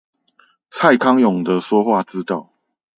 [0.71, 2.49] 蔡康永的說話之道